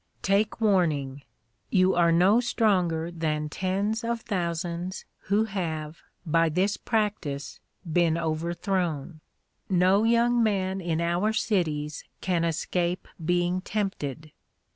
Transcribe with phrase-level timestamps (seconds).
[0.23, 1.21] Take warning!
[1.69, 9.21] You are no stronger than tens of thousands who have, by this practice, been overthrown.
[9.69, 14.31] No young man in our cities can escape being tempted.